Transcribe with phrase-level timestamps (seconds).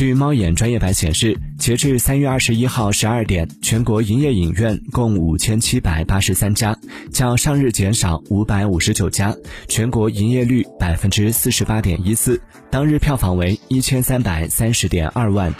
[0.00, 6.74] 据猫眼专业版显示截至三月二十一号十二点全国营业影院共五千七百八十三家
[7.12, 9.36] 较上日减少五百五十九家
[9.68, 12.40] 全国营业率百分之四十八点一四
[12.70, 15.52] 当日票房为一千三百三十点二万。